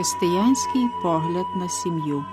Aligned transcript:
Християнський 0.00 0.88
погляд 1.02 1.46
на 1.56 1.68
сім'ю. 1.68 2.24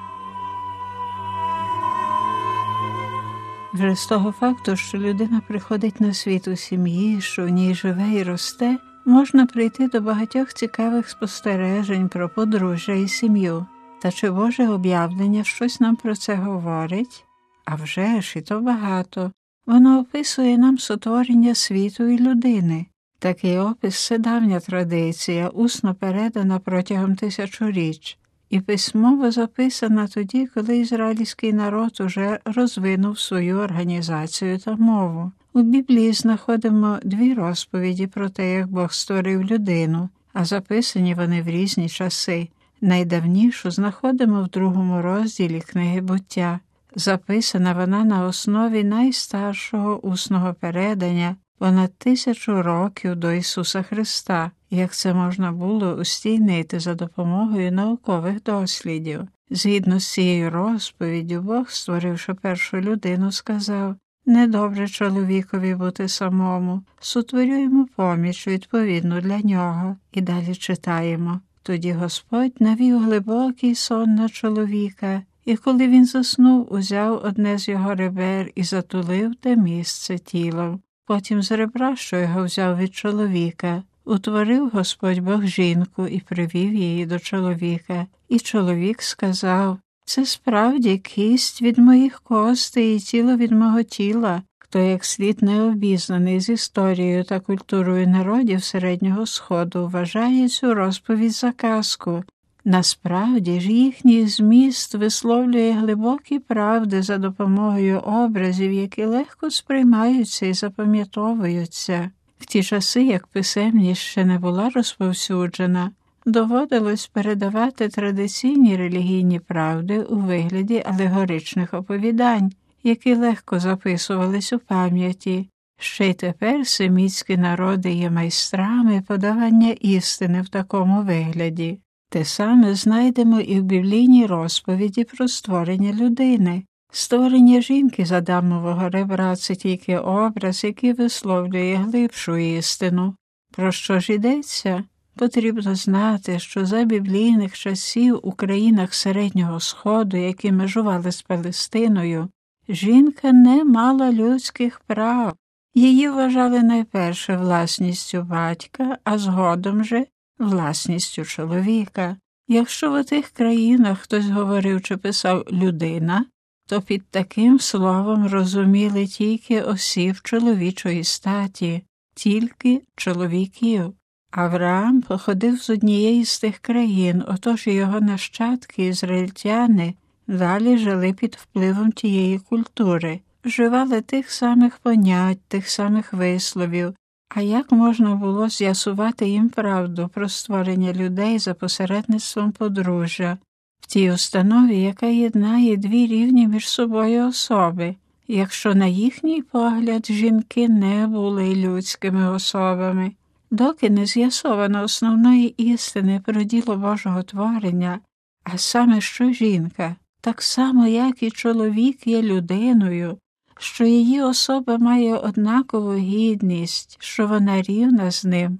Вже 3.73 3.95
з 3.95 4.05
того 4.05 4.31
факту, 4.31 4.75
що 4.75 4.97
людина 4.97 5.41
приходить 5.47 6.01
на 6.01 6.13
світ 6.13 6.47
у 6.47 6.55
сім'ї, 6.55 7.21
що 7.21 7.45
в 7.45 7.49
ній 7.49 7.75
живе 7.75 8.09
і 8.13 8.23
росте, 8.23 8.77
можна 9.05 9.45
прийти 9.45 9.87
до 9.87 10.01
багатьох 10.01 10.53
цікавих 10.53 11.09
спостережень 11.09 12.09
про 12.09 12.29
подружжя 12.29 12.93
і 12.93 13.07
сім'ю. 13.07 13.65
Та 14.01 14.11
чи 14.11 14.31
Боже 14.31 14.69
об'явлення 14.69 15.43
щось 15.43 15.79
нам 15.79 15.95
про 15.95 16.15
це 16.15 16.35
говорить? 16.35 17.25
А 17.65 17.75
вже 17.75 18.21
ж 18.21 18.39
і 18.39 18.41
то 18.41 18.59
багато. 18.59 19.31
Воно 19.65 19.99
описує 19.99 20.57
нам 20.57 20.77
сотворення 20.77 21.55
світу 21.55 22.07
і 22.07 22.19
людини. 22.19 22.85
Такий 23.19 23.57
опис 23.57 24.05
це 24.05 24.17
давня 24.17 24.59
традиція, 24.59 25.49
усно 25.49 25.95
передана 25.95 26.59
протягом 26.59 27.15
тисячоріч, 27.15 28.17
і 28.49 28.59
письмово 28.59 29.31
записана 29.31 30.07
тоді, 30.07 30.47
коли 30.47 30.77
ізраїльський 30.77 31.53
народ 31.53 32.01
уже 32.01 32.39
розвинув 32.45 33.19
свою 33.19 33.57
організацію 33.57 34.57
та 34.57 34.75
мову. 34.75 35.31
У 35.53 35.61
Біблії 35.61 36.13
знаходимо 36.13 36.99
дві 37.03 37.33
розповіді 37.33 38.07
про 38.07 38.29
те, 38.29 38.53
як 38.53 38.67
Бог 38.67 38.93
створив 38.93 39.43
людину, 39.43 40.09
а 40.33 40.45
записані 40.45 41.13
вони 41.13 41.41
в 41.41 41.47
різні 41.47 41.89
часи. 41.89 42.47
Найдавнішу 42.81 43.71
знаходимо 43.71 44.43
в 44.43 44.47
другому 44.47 45.01
розділі 45.01 45.61
книги 45.61 46.01
буття. 46.01 46.59
Записана 46.95 47.73
вона 47.73 48.03
на 48.03 48.25
основі 48.25 48.83
найстаршого 48.83 49.99
усного 49.99 50.53
передання 50.53 51.35
понад 51.57 51.97
тисячу 51.97 52.61
років 52.61 53.15
до 53.15 53.31
Ісуса 53.31 53.83
Христа, 53.83 54.51
як 54.69 54.93
це 54.93 55.13
можна 55.13 55.51
було 55.51 55.93
устійнити 55.93 56.79
за 56.79 56.93
допомогою 56.93 57.71
наукових 57.71 58.43
дослідів. 58.43 59.27
Згідно 59.49 59.99
з 59.99 60.13
цією 60.13 60.49
розповіддю, 60.49 61.41
Бог, 61.41 61.69
створивши 61.69 62.33
першу 62.33 62.77
людину, 62.77 63.31
сказав 63.31 63.95
недобре 64.27 64.87
чоловікові 64.87 65.75
бути 65.75 66.07
самому, 66.07 66.83
сотворю 66.99 67.61
йому 67.61 67.87
поміч 67.95 68.47
відповідну 68.47 69.21
для 69.21 69.39
нього, 69.39 69.95
і 70.11 70.21
далі 70.21 70.55
читаємо. 70.55 71.39
Тоді 71.63 71.91
Господь 71.91 72.61
навів 72.61 72.99
глибокий 72.99 73.75
сон 73.75 74.15
на 74.15 74.29
чоловіка, 74.29 75.21
і 75.45 75.57
коли 75.57 75.87
він 75.87 76.05
заснув, 76.05 76.73
узяв 76.73 77.21
одне 77.23 77.57
з 77.57 77.67
його 77.67 77.95
ребер 77.95 78.51
і 78.55 78.63
затулив 78.63 79.35
те 79.35 79.55
місце 79.55 80.17
тілом. 80.17 80.81
Потім 81.07 81.41
з 81.41 81.51
ребра, 81.51 81.95
що 81.95 82.17
його 82.17 82.43
взяв 82.43 82.77
від 82.77 82.95
чоловіка, 82.95 83.83
утворив 84.05 84.69
Господь 84.69 85.19
Бог 85.19 85.43
жінку 85.45 86.07
і 86.07 86.19
привів 86.19 86.73
її 86.73 87.05
до 87.05 87.19
чоловіка. 87.19 88.05
І 88.29 88.39
чоловік 88.39 89.01
сказав 89.01 89.77
це 90.05 90.25
справді 90.25 90.97
кість 90.97 91.61
від 91.61 91.77
моїх 91.77 92.19
костей 92.19 92.95
і 92.95 92.99
тіло 92.99 93.37
від 93.37 93.51
мого 93.51 93.83
тіла, 93.83 94.41
хто 94.59 94.79
як 94.79 95.05
слід 95.05 95.43
не 95.43 95.61
обізнаний 95.61 96.39
з 96.39 96.49
історією 96.49 97.23
та 97.23 97.39
культурою 97.39 98.07
народів 98.07 98.63
Середнього 98.63 99.25
Сходу, 99.25 99.87
вважає 99.87 100.49
цю 100.49 100.73
розповідь 100.73 101.31
за 101.31 101.51
казку. 101.51 102.23
Насправді 102.69 103.59
ж 103.59 103.71
їхній 103.71 104.27
зміст 104.27 104.95
висловлює 104.95 105.71
глибокі 105.71 106.39
правди 106.39 107.01
за 107.01 107.17
допомогою 107.17 107.99
образів, 107.99 108.73
які 108.73 109.05
легко 109.05 109.51
сприймаються 109.51 110.45
і 110.45 110.53
запам'ятовуються. 110.53 112.11
В 112.39 112.45
ті 112.45 112.63
часи, 112.63 113.03
як 113.03 113.27
писемність 113.27 114.01
ще 114.01 114.25
не 114.25 114.39
була 114.39 114.69
розповсюджена, 114.69 115.91
доводилось 116.25 117.07
передавати 117.07 117.89
традиційні 117.89 118.77
релігійні 118.77 119.39
правди 119.39 119.99
у 119.99 120.15
вигляді 120.15 120.83
алегоричних 120.85 121.73
оповідань, 121.73 122.51
які 122.83 123.15
легко 123.15 123.59
записувались 123.59 124.53
у 124.53 124.59
пам'яті. 124.59 125.49
Ще 125.79 126.09
й 126.09 126.13
тепер 126.13 126.67
семітські 126.67 127.37
народи 127.37 127.91
є 127.91 128.09
майстрами 128.09 129.03
подавання 129.07 129.69
істини 129.69 130.41
в 130.41 130.49
такому 130.49 131.01
вигляді. 131.01 131.79
Те 132.09 132.25
саме 132.25 132.75
знайдемо 132.75 133.39
і 133.39 133.59
в 133.59 133.63
біблійній 133.63 134.25
розповіді 134.25 135.03
про 135.03 135.27
створення 135.27 135.93
людини. 135.93 136.63
Створення 136.91 137.61
жінки 137.61 138.05
з 138.05 138.11
Адамового 138.11 138.89
ребра 138.89 139.35
це 139.35 139.55
тільки 139.55 139.97
образ, 139.97 140.63
який 140.63 140.93
висловлює 140.93 141.75
глибшу 141.75 142.37
істину. 142.37 143.15
Про 143.51 143.71
що 143.71 143.99
ж 143.99 144.13
йдеться? 144.13 144.83
Потрібно 145.15 145.75
знати, 145.75 146.39
що 146.39 146.65
за 146.65 146.83
біблійних 146.83 147.57
часів 147.57 148.19
у 148.23 148.31
країнах 148.31 148.93
Середнього 148.93 149.59
Сходу, 149.59 150.17
які 150.17 150.51
межували 150.51 151.11
з 151.11 151.21
Палестиною, 151.21 152.29
жінка 152.69 153.31
не 153.31 153.63
мала 153.63 154.11
людських 154.11 154.79
прав. 154.79 155.33
Її 155.75 156.09
вважали 156.09 156.63
найперше 156.63 157.37
власністю 157.37 158.21
батька, 158.21 158.97
а 159.03 159.17
згодом 159.17 159.83
же 159.83 160.05
власністю 160.39 161.25
чоловіка. 161.25 162.17
Якщо 162.47 162.91
в 162.91 163.03
тих 163.03 163.29
країнах 163.29 163.99
хтось 163.99 164.25
говорив 164.25 164.81
чи 164.81 164.97
писав 164.97 165.43
людина, 165.51 166.25
то 166.67 166.81
під 166.81 167.07
таким 167.09 167.59
словом 167.59 168.27
розуміли 168.27 169.07
тільки 169.07 169.61
осіб 169.61 170.15
чоловічої 170.23 171.03
статі, 171.03 171.83
тільки 172.15 172.81
чоловіків. 172.95 173.93
Авраам 174.31 175.01
походив 175.01 175.57
з 175.57 175.69
однієї 175.69 176.25
з 176.25 176.39
тих 176.39 176.57
країн, 176.57 177.23
отож 177.27 177.67
його 177.67 178.01
нащадки, 178.01 178.87
ізраїльтяни, 178.87 179.93
далі 180.27 180.77
жили 180.77 181.13
під 181.13 181.35
впливом 181.35 181.91
тієї 181.91 182.39
культури, 182.39 183.19
вживали 183.45 184.01
тих 184.01 184.31
самих 184.31 184.77
понять, 184.77 185.41
тих 185.47 185.69
самих 185.69 186.13
висловів, 186.13 186.95
а 187.29 187.41
як 187.41 187.71
можна 187.71 188.15
було 188.15 188.49
з'ясувати 188.49 189.29
їм 189.29 189.49
правду 189.49 190.09
про 190.13 190.29
створення 190.29 190.93
людей 190.93 191.39
за 191.39 191.53
посередництвом 191.53 192.51
подружжя 192.51 193.37
в 193.79 193.87
тій 193.87 194.11
установі, 194.11 194.81
яка 194.81 195.05
єднає 195.05 195.77
дві 195.77 196.07
рівні 196.07 196.47
між 196.47 196.69
собою 196.69 197.27
особи, 197.27 197.95
якщо 198.27 198.75
на 198.75 198.85
їхній 198.85 199.41
погляд 199.41 200.11
жінки 200.11 200.69
не 200.69 201.07
були 201.07 201.55
людськими 201.55 202.29
особами, 202.29 203.11
доки 203.51 203.89
не 203.89 204.05
з'ясовано 204.05 204.83
основної 204.83 205.47
істини 205.57 206.21
про 206.25 206.43
діло 206.43 206.77
Божого 206.77 207.23
творення, 207.23 207.99
а 208.43 208.57
саме 208.57 209.01
що 209.01 209.31
жінка, 209.31 209.95
так 210.21 210.41
само 210.41 210.87
як 210.87 211.23
і 211.23 211.31
чоловік 211.31 212.07
є 212.07 212.21
людиною, 212.21 213.17
що 213.59 213.85
її 213.85 214.21
особа 214.21 214.77
має 214.77 215.15
однакову 215.15 215.95
гідність, 215.95 216.97
що 216.99 217.27
вона 217.27 217.61
рівна 217.61 218.11
з 218.11 218.25
ним, 218.25 218.59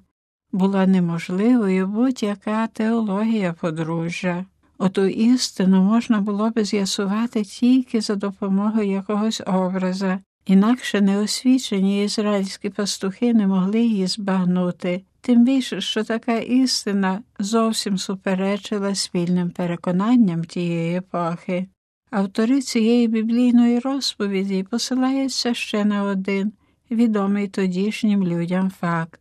була 0.52 0.88
неможливою 0.88 1.88
будь-яка 1.88 2.68
теологія 2.68 3.54
подружжя. 3.54 4.46
Оту 4.78 5.06
істину 5.06 5.84
можна 5.84 6.22
було 6.22 6.50
би 6.50 6.64
з'ясувати 6.64 7.44
тільки 7.44 8.02
за 8.02 8.16
допомогою 8.16 8.92
якогось 8.92 9.42
образа, 9.46 10.20
інакше 10.46 11.02
неосвічені 11.02 12.04
ізраїльські 12.04 12.70
пастухи 12.70 13.34
не 13.34 13.48
могли 13.48 13.80
її 13.80 14.08
збагнути, 14.08 15.04
тим 15.22 15.46
більше, 15.46 15.82
що 15.82 16.04
така 16.04 16.38
істина 16.38 17.22
зовсім 17.40 17.98
суперечила 17.98 18.96
спільним 18.96 19.50
переконанням 19.50 20.44
тієї 20.44 20.98
епохи. 20.98 21.68
Автори 22.10 22.62
цієї 22.62 23.08
біблійної 23.08 23.80
розповіді 23.80 24.64
посилаються 24.64 25.54
ще 25.54 25.86
на 25.86 26.04
один 26.04 26.54
відомий 26.92 27.48
тодішнім 27.48 28.24
людям 28.24 28.72
факт. 28.80 29.20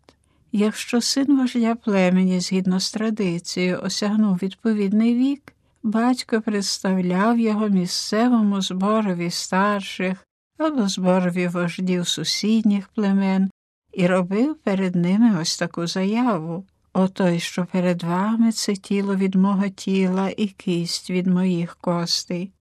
Якщо 0.52 1.00
син 1.00 1.38
вождя 1.38 1.74
племені, 1.74 2.40
згідно 2.40 2.80
з 2.80 2.92
традицією, 2.92 3.80
осягнув 3.82 4.36
відповідний 4.36 5.14
вік, 5.14 5.52
батько 5.82 6.40
представляв 6.40 7.38
його 7.38 7.68
місцевому 7.68 8.60
зборові 8.60 9.30
старших 9.30 10.26
або 10.58 10.88
зборові 10.88 11.48
вождів 11.48 12.08
сусідніх 12.08 12.88
племен 12.88 13.50
і 13.92 14.06
робив 14.06 14.56
перед 14.56 14.96
ними 14.96 15.40
ось 15.40 15.58
таку 15.58 15.86
заяву 15.86 16.64
Отой, 16.92 17.40
що 17.40 17.66
перед 17.72 18.02
вами 18.02 18.52
це 18.52 18.74
тіло 18.76 19.16
від 19.16 19.34
мого 19.34 19.68
тіла 19.68 20.30
і 20.36 20.46
кість 20.46 21.10
від 21.10 21.26
моїх 21.26 21.76
костей. 21.76 22.52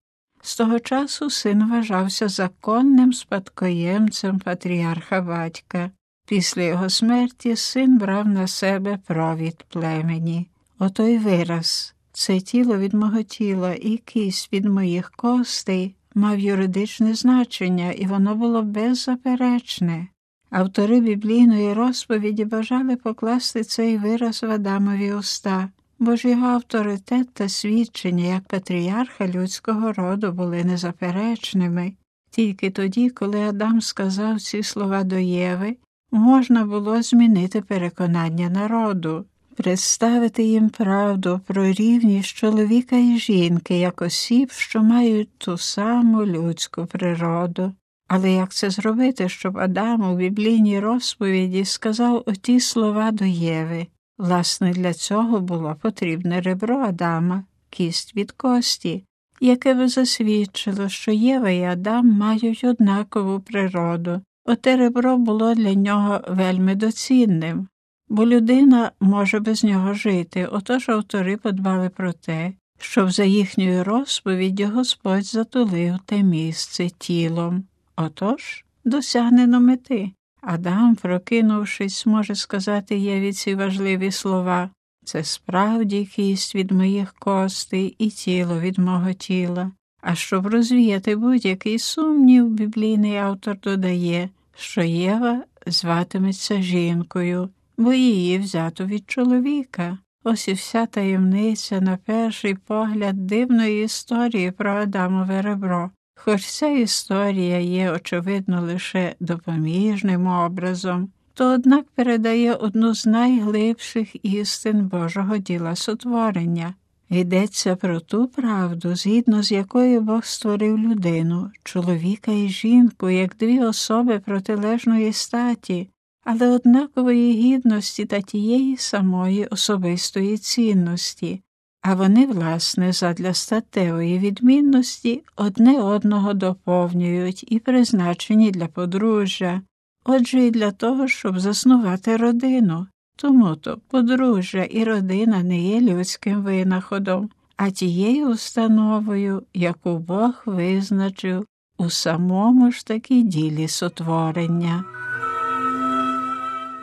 З 0.46 0.56
того 0.56 0.80
часу 0.80 1.30
син 1.30 1.70
вважався 1.70 2.28
законним 2.28 3.14
спадкоємцем 3.14 4.40
патріарха 4.40 5.22
батька. 5.22 5.92
Після 6.28 6.62
його 6.62 6.90
смерті 6.90 7.56
син 7.56 7.98
брав 7.98 8.28
на 8.28 8.48
себе 8.48 9.00
провід 9.08 9.66
племені. 9.70 10.50
Отой 10.80 11.18
вираз 11.18 11.96
це 12.12 12.40
тіло 12.40 12.78
від 12.78 12.94
мого 12.94 13.24
тіла 13.24 13.74
і 13.74 13.98
кість 13.98 14.54
від 14.54 14.66
моїх 14.66 15.12
костей 15.12 15.96
мав 16.16 16.40
юридичне 16.40 17.14
значення, 17.14 17.92
і 17.92 18.06
воно 18.06 18.36
було 18.36 18.62
беззаперечне. 18.62 20.08
Автори 20.50 21.00
біблійної 21.00 21.74
розповіді 21.74 22.46
бажали 22.46 22.96
покласти 22.96 23.64
цей 23.64 23.98
вираз 23.98 24.44
в 24.44 24.52
Адамові 24.52 25.14
уста. 25.14 25.70
Бо 26.00 26.16
ж 26.16 26.30
його 26.30 26.48
авторитет 26.48 27.34
та 27.34 27.50
свідчення 27.50 28.26
як 28.26 28.44
патріарха 28.44 29.28
людського 29.28 29.94
роду 29.94 30.32
були 30.32 30.64
незаперечними. 30.64 31.94
Тільки 32.30 32.70
тоді, 32.70 33.10
коли 33.10 33.42
Адам 33.42 33.82
сказав 33.82 34.42
ці 34.42 34.64
слова 34.64 35.04
до 35.04 35.18
Єви, 35.18 35.76
можна 36.12 36.66
було 36.66 37.02
змінити 37.02 37.62
переконання 37.62 38.50
народу, 38.50 39.26
представити 39.56 40.44
їм 40.44 40.70
правду 40.70 41.42
про 41.48 41.72
рівність 41.72 42.36
чоловіка 42.36 42.96
і 42.96 43.18
жінки 43.18 43.80
як 43.80 44.02
осіб, 44.02 44.52
що 44.52 44.84
мають 44.84 45.38
ту 45.38 45.58
саму 45.58 46.26
людську 46.26 46.86
природу. 46.86 47.74
Але 48.08 48.32
як 48.32 48.54
це 48.54 48.70
зробити, 48.70 49.30
щоб 49.30 49.58
Адам 49.58 50.12
у 50.12 50.16
біблійній 50.16 50.80
розповіді 50.80 51.66
сказав 51.66 52.24
оті 52.26 52.60
слова 52.60 53.12
до 53.12 53.26
Єви? 53.26 53.88
Власне, 54.18 54.72
для 54.72 54.94
цього 54.94 55.40
було 55.40 55.76
потрібне 55.82 56.42
ребро 56.42 56.78
Адама, 56.78 57.44
кість 57.70 58.16
від 58.16 58.32
кості, 58.32 59.04
яке 59.40 59.74
би 59.74 59.88
засвідчило, 59.88 60.90
що 60.90 61.12
Єва 61.12 61.50
і 61.50 61.64
Адам 61.64 62.08
мають 62.08 62.64
однакову 62.64 63.40
природу. 63.40 64.22
Оте 64.46 64.78
ребро 64.78 65.18
було 65.18 65.56
для 65.56 65.74
нього 65.74 66.22
вельми 66.28 66.76
доцінним, 66.76 67.68
бо 68.10 68.26
людина 68.26 68.92
може 69.00 69.40
без 69.40 69.64
нього 69.64 69.94
жити, 69.94 70.46
отож 70.46 70.90
автори 70.90 71.38
подбали 71.38 71.90
про 71.90 72.14
те, 72.14 72.54
щоб 72.80 73.12
за 73.12 73.24
їхньою 73.24 73.84
розповіддю 73.84 74.66
Господь 74.66 75.26
затулив 75.26 76.00
те 76.06 76.24
місце 76.24 76.90
тілом. 76.90 77.64
Отож 77.96 78.66
досягнено 78.86 79.60
мети. 79.60 80.12
Адам, 80.46 80.96
прокинувшись, 80.96 82.06
може 82.06 82.36
сказати 82.36 82.98
Єві 82.98 83.34
ці 83.34 83.56
важливі 83.56 84.12
слова 84.12 84.70
це 85.06 85.24
справді 85.24 86.06
кість 86.06 86.56
від 86.56 86.72
моїх 86.72 87.14
костей 87.14 87.96
і 88.00 88.10
тіло 88.10 88.60
від 88.60 88.80
мого 88.80 89.14
тіла. 89.14 89.72
А 90.02 90.16
щоб 90.16 90.48
розвіяти 90.48 91.16
будь-який 91.16 91.80
сумнів, 91.80 92.50
біблійний 92.50 93.18
автор 93.18 93.60
додає, 93.60 94.30
що 94.56 94.82
Єва 94.82 95.44
зватиметься 95.68 96.62
жінкою, 96.62 97.50
бо 97.78 97.94
її 97.94 98.40
взято 98.40 98.86
від 98.86 99.12
чоловіка. 99.12 99.98
Ось 100.24 100.48
і 100.48 100.54
вся 100.54 100.86
таємниця, 100.86 101.82
на 101.82 101.98
перший 101.98 102.56
погляд, 102.56 103.28
дивної 103.28 103.84
історії 103.84 104.52
про 104.52 104.72
Адамове 104.72 105.42
ребро. 105.42 105.92
Хоч 106.16 106.46
ця 106.46 106.68
історія 106.68 107.60
є, 107.60 107.92
очевидно, 107.92 108.62
лише 108.62 109.16
допоміжним 109.20 110.28
образом, 110.28 111.10
то 111.34 111.54
однак 111.54 111.86
передає 111.90 112.54
одну 112.54 112.96
з 112.96 113.06
найглибших 113.06 114.26
істин 114.26 114.88
Божого 114.88 115.38
діла 115.38 115.76
сотворення. 115.76 116.74
Йдеться 117.10 117.76
про 117.76 118.00
ту 118.00 118.28
правду, 118.28 118.96
згідно 118.96 119.44
з 119.44 119.52
якою 119.52 120.02
Бог 120.02 120.26
створив 120.26 120.78
людину, 120.78 121.52
чоловіка 121.64 122.32
і 122.32 122.50
жінку, 122.50 123.10
як 123.10 123.36
дві 123.40 123.60
особи 123.60 124.20
протилежної 124.20 125.14
статі, 125.14 125.90
але 126.24 126.50
однакової 126.50 127.34
гідності 127.34 128.06
та 128.06 128.22
тієї 128.22 128.78
самої 128.78 129.46
особистої 129.46 130.38
цінності, 130.38 131.42
а 131.88 131.96
вони, 131.96 132.26
власне, 132.26 132.92
задля 132.92 133.34
статевої 133.34 134.20
відмінності 134.20 135.24
одне 135.36 135.82
одного 135.82 136.34
доповнюють 136.34 137.46
і 137.48 137.60
призначені 137.60 138.52
для 138.52 138.68
подружжя, 138.68 139.62
отже, 140.06 140.46
і 140.46 140.52
для 140.52 140.72
того, 140.72 141.08
щоб 141.08 141.40
заснувати 141.40 142.18
родину. 142.18 142.88
Тому 143.16 143.56
то 143.56 143.78
подружжя 143.88 144.64
і 144.64 144.84
родина 144.84 145.44
не 145.44 145.60
є 145.62 145.82
людським 145.82 146.44
винаходом, 146.44 147.30
а 147.58 147.70
тією 147.70 148.30
установою, 148.30 149.44
яку 149.54 149.98
Бог 149.98 150.44
визначив 150.46 151.46
у 151.78 151.90
самому 151.90 152.72
ж 152.72 152.86
таки 152.86 153.22
ділі 153.22 153.68
сотворення. 153.68 154.84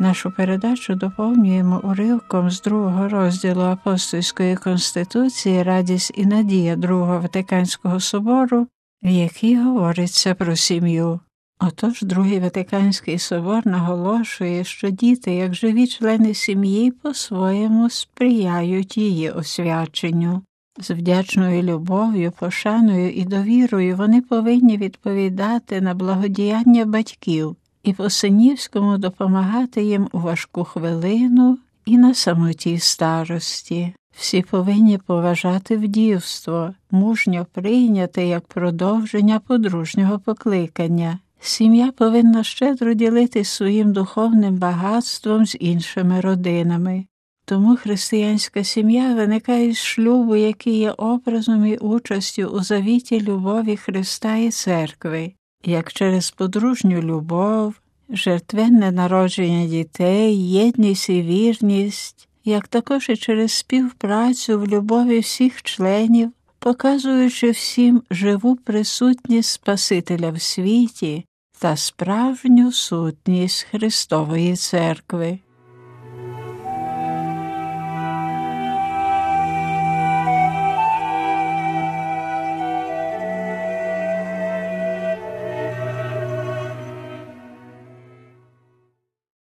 Нашу 0.02 0.31
передачу 0.31 0.94
доповнюємо 0.94 1.81
уривком 1.84 2.50
з 2.50 2.62
другого 2.62 3.08
розділу 3.08 3.60
Апостольської 3.60 4.56
конституції 4.56 5.62
Радість 5.62 6.12
і 6.14 6.26
надія 6.26 6.76
Другого 6.76 7.20
Ватиканського 7.20 8.00
собору, 8.00 8.66
в 9.02 9.08
якій 9.08 9.56
говориться 9.56 10.34
про 10.34 10.56
сім'ю. 10.56 11.20
Отож, 11.60 12.02
Другий 12.02 12.40
Ватиканський 12.40 13.19
собор 13.19 13.66
наголошує, 13.66 14.64
що 14.64 14.90
діти, 14.90 15.34
як 15.34 15.54
живі 15.54 15.87
члени 15.87 16.34
сім'ї, 16.34 16.90
по-своєму 16.90 17.90
сприяють 17.90 18.96
її 18.96 19.31
освяченню. 19.31 20.43
З 20.78 20.90
вдячною 20.90 21.62
любов'ю, 21.62 22.32
пошаною 22.38 23.10
і 23.10 23.25
довірою 23.25 23.96
вони 23.96 24.20
повинні 24.20 24.76
відповідати 24.76 25.81
на 25.81 25.94
благодіяння 25.94 26.84
батьків 26.84 27.56
і 27.82 27.93
по 27.93 28.11
синівському 28.11 28.99
допомагати 28.99 29.82
їм 29.82 30.08
у 30.12 30.19
важку 30.19 30.64
хвилину 30.64 31.58
і 31.84 31.99
на 31.99 32.14
самотій 32.14 32.79
старості. 32.79 33.94
Всі 34.17 34.43
повинні 34.43 34.99
поважати 34.99 35.76
вдівство, 35.76 36.75
мужньо 36.90 37.46
прийняти 37.52 38.26
як 38.26 38.46
продовження 38.46 39.40
подружнього 39.40 40.19
покликання. 40.19 41.19
Сім'я 41.40 41.93
повинна 41.93 42.44
щедро 42.44 42.94
ділитись 42.94 43.49
своїм 43.49 43.93
духовним 43.93 44.56
багатством 44.56 45.46
з 45.46 45.56
іншими 45.61 46.20
родинами. 46.20 47.06
Тому 47.44 47.76
християнська 47.76 48.64
сім'я 48.64 49.14
виникає 49.14 49.73
з 49.73 49.78
шлюбу, 49.78 50.37
який 50.37 50.78
є 50.78 50.90
образом 50.90 51.67
і 51.67 51.76
участю 51.76 52.43
у 52.43 52.62
завіті 52.62 53.20
любові 53.20 53.76
Христа 53.76 54.37
і 54.37 54.50
церкви 54.50 55.32
як 55.64 55.93
через 55.93 56.31
подружню 56.31 57.03
любов, 57.03 57.75
жертвенне 58.09 58.93
народження 58.93 59.67
дітей, 59.67 60.50
єдність 60.50 61.11
і 61.11 61.23
вірність, 61.23 62.29
як 62.44 62.69
також 62.69 63.09
і 63.09 63.17
через 63.17 63.53
співпрацю 63.53 64.59
в 64.59 64.67
любові 64.67 65.19
всіх 65.19 65.62
членів, 65.62 66.31
показуючи 66.59 67.50
всім 67.50 68.02
живу 68.11 68.57
присутність 68.57 69.50
Спасителя 69.50 70.31
в 70.31 70.42
світі 70.42 71.25
та 71.59 71.76
справжню 71.76 72.73
сутність 72.73 73.66
Христової 73.71 74.57
Церкви. 74.57 75.38